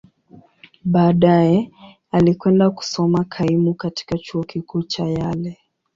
Baadaye, 0.85 1.71
alikwenda 2.11 2.69
kusoma 2.71 3.23
kaimu 3.23 3.73
katika 3.73 4.17
Chuo 4.17 4.43
Kikuu 4.43 4.83
cha 4.83 5.05
Yale. 5.05 5.57